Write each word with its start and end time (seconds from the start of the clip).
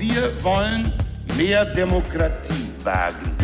Wir 0.00 0.42
wollen 0.42 0.92
mehr 1.36 1.64
Demokratie 1.74 2.68
wagen. 2.82 3.36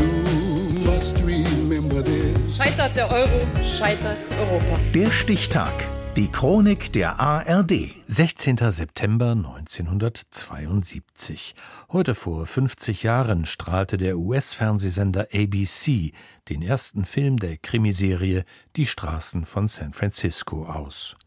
Scheitert 2.51 2.97
der 2.97 3.11
Euro, 3.11 3.47
scheitert 3.63 4.21
Europa. 4.41 4.79
Der 4.95 5.11
Stichtag. 5.11 5.75
Die 6.17 6.33
Chronik 6.33 6.91
der 6.95 7.21
ARD. 7.21 7.91
16. 8.09 8.57
September 8.71 9.33
1972. 9.33 11.55
Heute 11.93 12.15
vor 12.15 12.47
50 12.47 13.03
Jahren 13.03 13.45
strahlte 13.45 13.99
der 13.99 14.17
US-Fernsehsender 14.17 15.27
ABC 15.35 16.13
den 16.49 16.63
ersten 16.63 17.05
Film 17.05 17.37
der 17.37 17.59
Krimiserie 17.59 18.47
Die 18.77 18.87
Straßen 18.87 19.45
von 19.45 19.69
San 19.69 19.93
Francisco 19.93 20.65
aus. 20.65 21.19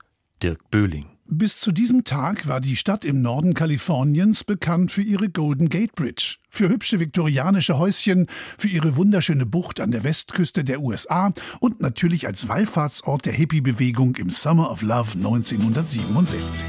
Dirk 0.42 0.72
Böhling. 0.72 1.06
Bis 1.32 1.58
zu 1.58 1.72
diesem 1.72 2.06
Tag 2.06 2.48
war 2.48 2.60
die 2.60 2.76
Stadt 2.76 3.06
im 3.06 3.22
Norden 3.22 3.54
Kaliforniens 3.54 4.44
bekannt 4.44 4.92
für 4.92 5.04
ihre 5.04 5.30
Golden 5.30 5.70
Gate 5.70 5.94
Bridge, 5.94 6.38
für 6.50 6.70
hübsche 6.70 7.00
viktorianische 7.00 7.78
Häuschen, 7.78 8.26
für 8.58 8.68
ihre 8.68 8.96
wunderschöne 8.96 9.46
Bucht 9.46 9.80
an 9.80 9.92
der 9.92 10.04
Westküste 10.04 10.64
der 10.64 10.82
USA 10.82 11.32
und 11.60 11.82
natürlich 11.82 12.26
als 12.26 12.48
Wallfahrtsort 12.48 13.26
der 13.26 13.34
Hippie-Bewegung 13.34 14.16
im 14.16 14.32
Summer 14.32 14.72
of 14.72 14.82
Love 14.82 15.18
1967. 15.18 16.66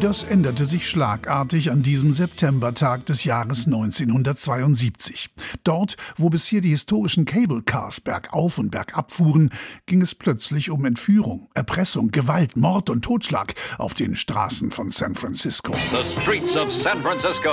Das 0.00 0.22
änderte 0.22 0.66
sich 0.66 0.88
schlagartig 0.88 1.70
an 1.70 1.82
diesem 1.82 2.12
Septembertag 2.12 3.06
des 3.06 3.24
Jahres 3.24 3.66
1972. 3.66 5.30
Dort, 5.62 5.96
wo 6.16 6.28
bisher 6.28 6.60
die 6.60 6.70
historischen 6.70 7.24
Cable 7.24 7.62
Cars 7.62 8.00
bergauf 8.00 8.58
und 8.58 8.70
bergab 8.70 9.12
fuhren, 9.12 9.50
ging 9.86 10.02
es 10.02 10.14
plötzlich 10.14 10.70
um 10.70 10.84
Entführung, 10.84 11.48
Erpressung, 11.54 12.10
Gewalt, 12.10 12.56
Mord 12.56 12.90
und 12.90 13.04
Totschlag 13.04 13.54
auf 13.78 13.94
den 13.94 14.14
Straßen 14.14 14.70
von 14.70 14.90
San 14.90 15.14
Francisco. 15.14 15.74
The 15.90 16.20
Streets 16.20 16.56
of 16.56 16.70
San 16.70 17.02
Francisco, 17.02 17.50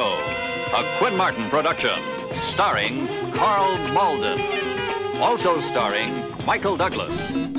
a 0.73 0.83
Quinn 0.99 1.15
Martin 1.15 1.49
production, 1.49 1.99
starring 2.43 3.07
Carl 3.33 3.77
Malden, 3.93 4.41
also 5.21 5.59
starring 5.59 6.11
Michael 6.45 6.77
Douglas. 6.77 7.50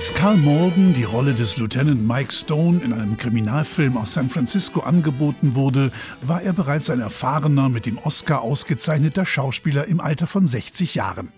Als 0.00 0.14
Carl 0.14 0.38
Morgan 0.38 0.94
die 0.94 1.04
Rolle 1.04 1.34
des 1.34 1.58
Lieutenant 1.58 2.08
Mike 2.08 2.32
Stone 2.32 2.80
in 2.82 2.94
einem 2.94 3.18
Kriminalfilm 3.18 3.98
aus 3.98 4.14
San 4.14 4.30
Francisco 4.30 4.80
angeboten 4.80 5.54
wurde, 5.54 5.92
war 6.22 6.40
er 6.40 6.54
bereits 6.54 6.88
ein 6.88 7.00
erfahrener, 7.00 7.68
mit 7.68 7.84
dem 7.84 7.98
Oscar 7.98 8.40
ausgezeichneter 8.40 9.26
Schauspieler 9.26 9.88
im 9.88 10.00
Alter 10.00 10.26
von 10.26 10.48
60 10.48 10.94
Jahren. 10.94 11.28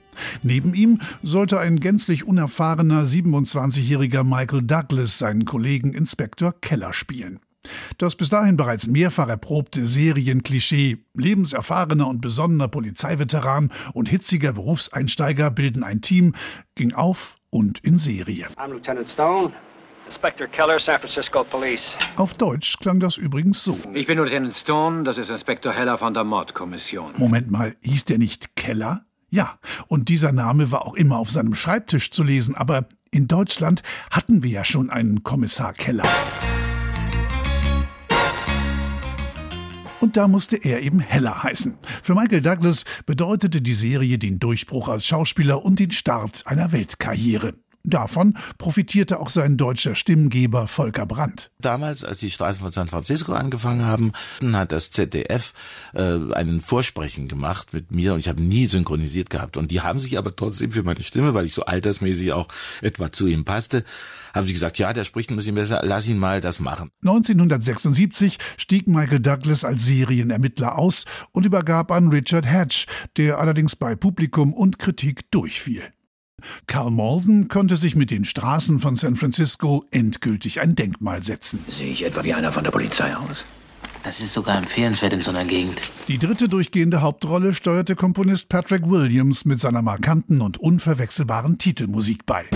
Neben 0.44 0.74
ihm 0.74 1.00
sollte 1.24 1.58
ein 1.58 1.80
gänzlich 1.80 2.22
unerfahrener 2.22 3.02
27-jähriger 3.02 4.22
Michael 4.22 4.62
Douglas 4.62 5.19
seinen 5.19 5.44
Kollegen 5.44 5.92
Inspektor 5.92 6.54
Keller 6.60 6.92
spielen. 6.92 7.41
Das 7.98 8.16
bis 8.16 8.28
dahin 8.28 8.56
bereits 8.56 8.86
mehrfach 8.86 9.28
erprobte 9.28 9.86
Serienklischee, 9.86 10.98
lebenserfahrener 11.14 12.08
und 12.08 12.20
besonnener 12.20 12.69
Polizeiveteran 12.69 13.72
und 13.94 14.08
hitziger 14.08 14.52
Berufseinsteiger 14.52 15.50
bilden 15.50 15.84
ein 15.84 16.00
Team, 16.00 16.34
ging 16.74 16.94
auf 16.94 17.36
und 17.50 17.78
in 17.80 17.98
Serie. 17.98 18.48
I'm 18.56 18.72
Lieutenant 18.72 19.08
Stone. 19.08 19.52
Inspector 20.04 20.48
Keller, 20.48 20.78
San 20.78 20.98
Francisco 20.98 21.44
Police. 21.44 21.96
Auf 22.16 22.34
Deutsch 22.34 22.77
klang 22.80 22.98
das 22.98 23.16
übrigens 23.16 23.62
so. 23.62 23.78
Ich 23.94 24.06
bin 24.06 24.19
Lieutenant 24.19 24.54
Stone, 24.54 25.04
das 25.04 25.16
ist 25.16 25.30
Inspektor 25.30 25.72
Heller 25.72 25.97
von 25.97 26.12
der 26.12 26.24
Mordkommission. 26.24 27.12
Moment 27.16 27.50
mal, 27.50 27.76
hieß 27.82 28.06
der 28.06 28.19
nicht 28.19 28.56
Keller? 28.56 29.04
Ja, 29.30 29.58
und 29.86 30.08
dieser 30.08 30.32
Name 30.32 30.70
war 30.70 30.82
auch 30.84 30.94
immer 30.94 31.19
auf 31.19 31.30
seinem 31.30 31.54
Schreibtisch 31.54 32.10
zu 32.10 32.22
lesen, 32.24 32.54
aber 32.54 32.86
in 33.10 33.28
Deutschland 33.28 33.82
hatten 34.10 34.42
wir 34.42 34.50
ja 34.50 34.64
schon 34.64 34.91
einen 34.91 35.22
Kommissar 35.22 35.72
Keller. 35.72 36.04
Und 40.02 40.16
da 40.16 40.26
musste 40.26 40.56
er 40.56 40.82
eben 40.82 40.98
Heller 40.98 41.44
heißen. 41.44 41.78
Für 42.02 42.16
Michael 42.16 42.42
Douglas 42.42 42.84
bedeutete 43.06 43.62
die 43.62 43.74
Serie 43.74 44.18
den 44.18 44.40
Durchbruch 44.40 44.88
als 44.88 45.06
Schauspieler 45.06 45.64
und 45.64 45.78
den 45.78 45.92
Start 45.92 46.42
einer 46.46 46.72
Weltkarriere. 46.72 47.52
Davon 47.84 48.38
profitierte 48.59 49.19
auch 49.19 49.28
sein 49.28 49.56
deutscher 49.56 49.97
Stimmgeber 49.97 50.69
Volker 50.69 51.04
Brandt. 51.04 51.50
Damals, 51.59 52.04
als 52.04 52.20
die 52.20 52.31
Straßen 52.31 52.62
von 52.62 52.70
San 52.70 52.88
Francisco 52.88 53.32
angefangen 53.32 53.84
haben, 53.84 54.12
hat 54.53 54.70
das 54.70 54.93
ZDF 54.93 55.53
äh, 55.93 56.00
einen 56.32 56.60
Vorsprechen 56.60 57.26
gemacht 57.26 57.72
mit 57.72 57.91
mir 57.91 58.15
und 58.15 58.20
ich 58.20 58.28
habe 58.28 58.41
nie 58.41 58.66
synchronisiert 58.66 59.31
gehabt. 59.31 59.56
Und 59.56 59.72
die 59.72 59.81
haben 59.81 59.98
sich 59.98 60.16
aber 60.16 60.37
trotzdem 60.37 60.70
für 60.70 60.84
meine 60.84 61.03
Stimme, 61.03 61.34
weil 61.34 61.47
ich 61.47 61.54
so 61.54 61.65
altersmäßig 61.65 62.32
auch 62.32 62.47
etwa 62.82 63.10
zu 63.10 63.26
ihm 63.26 63.44
passte, 63.44 63.84
haben 64.32 64.47
sie 64.47 64.53
gesagt, 64.53 64.78
ja, 64.78 64.93
der 64.93 65.04
spricht 65.04 65.31
ein 65.31 65.37
bisschen 65.37 65.56
besser, 65.56 65.81
lass 65.82 66.06
ihn 66.06 66.19
mal 66.19 66.41
das 66.41 66.60
machen. 66.60 66.91
1976 67.03 68.38
stieg 68.59 68.87
Michael 68.87 69.20
Douglas 69.20 69.64
als 69.64 69.84
Serienermittler 69.87 70.78
aus 70.78 71.04
und 71.32 71.47
übergab 71.47 71.91
an 71.91 72.10
Richard 72.10 72.47
Hatch, 72.47 72.87
der 73.16 73.38
allerdings 73.38 73.75
bei 73.75 73.97
Publikum 73.97 74.54
und 74.54 74.78
Kritik 74.78 75.31
durchfiel. 75.32 75.93
Carl 76.66 76.91
Malden 76.91 77.48
konnte 77.48 77.76
sich 77.76 77.94
mit 77.94 78.10
den 78.10 78.25
Straßen 78.25 78.78
von 78.78 78.97
San 78.97 79.16
Francisco 79.16 79.84
endgültig 79.91 80.60
ein 80.60 80.75
Denkmal 80.75 81.22
setzen. 81.22 81.60
Sehe 81.69 81.92
ich 81.92 82.04
etwa 82.04 82.25
wie 82.25 82.34
einer 82.34 82.53
von 82.53 82.64
der 82.64 82.70
Polizei 82.70 83.14
aus? 83.16 83.44
Das 84.03 84.19
ist 84.19 84.34
sogar 84.34 84.58
empfehlenswert 84.58 85.12
in 85.12 85.20
so 85.20 85.31
einer 85.31 85.44
Gegend. 85.44 85.81
Die 86.08 86.19
dritte 86.19 86.48
durchgehende 86.48 87.02
Hauptrolle 87.02 87.54
steuerte 87.54 87.94
Komponist 87.94 88.48
Patrick 88.48 88.88
Williams 88.88 89.44
mit 89.44 89.60
seiner 89.60 89.82
markanten 89.82 90.41
und 90.41 90.58
unverwechselbaren 90.58 91.58
Titelmusik 91.58 92.26
bei. 92.26 92.47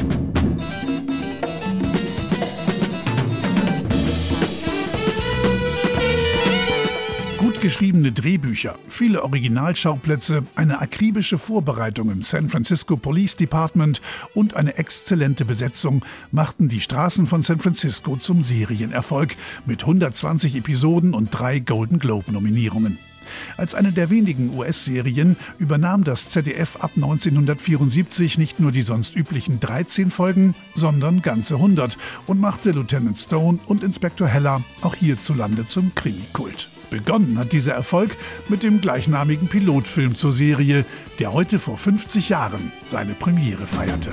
Geschriebene 7.67 8.13
Drehbücher, 8.13 8.79
viele 8.87 9.25
Originalschauplätze, 9.25 10.45
eine 10.55 10.81
akribische 10.81 11.37
Vorbereitung 11.37 12.13
im 12.13 12.23
San 12.23 12.49
Francisco 12.49 12.97
Police 12.97 13.35
Department 13.35 14.01
und 14.35 14.55
eine 14.55 14.79
exzellente 14.79 15.45
Besetzung 15.45 16.05
machten 16.31 16.69
die 16.69 16.81
Straßen 16.81 17.27
von 17.27 17.43
San 17.43 17.59
Francisco 17.59 18.17
zum 18.19 18.45
Serienerfolg 18.45 19.35
mit 19.67 19.81
120 19.83 20.55
Episoden 20.55 21.13
und 21.13 21.31
drei 21.33 21.59
Golden 21.59 21.99
Globe 21.99 22.31
Nominierungen. 22.31 22.99
Als 23.57 23.75
eine 23.75 23.93
der 23.93 24.11
wenigen 24.11 24.57
US-Serien 24.57 25.37
übernahm 25.59 26.05
das 26.05 26.31
ZDF 26.31 26.77
ab 26.77 26.93
1974 26.97 28.39
nicht 28.39 28.61
nur 28.61 28.73
die 28.73 28.83
sonst 28.83 29.17
üblichen 29.17 29.61
13 29.61 30.11
Folgen, 30.11 30.55
sondern 30.75 31.23
ganze 31.23 31.55
100 31.55 31.99
und 32.27 32.41
machte 32.41 32.73
Lieutenant 32.73 33.19
Stone 33.19 33.59
und 33.67 33.83
Inspektor 33.83 34.29
Heller 34.29 34.63
auch 34.83 34.95
hierzulande 34.95 35.67
zum 35.67 35.95
Krimikult. 35.95 36.69
Begonnen 36.91 37.39
hat 37.39 37.53
dieser 37.53 37.75
Erfolg 37.75 38.17
mit 38.49 38.63
dem 38.63 38.81
gleichnamigen 38.81 39.49
Pilotfilm 39.49 40.15
zur 40.15 40.33
Serie, 40.33 40.85
der 41.19 41.33
heute 41.33 41.59
vor 41.59 41.77
50 41.77 42.29
Jahren 42.29 42.73
seine 42.85 43.15
Premiere 43.15 43.67
feierte. 43.67 44.11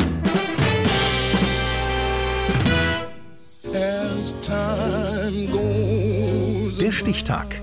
Der 6.79 6.91
Stichtag. 6.91 7.62